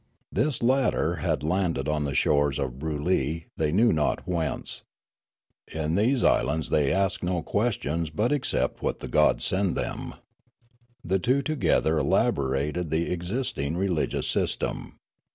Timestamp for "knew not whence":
3.71-4.81